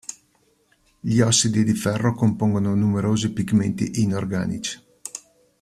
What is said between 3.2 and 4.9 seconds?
pigmenti inorganici.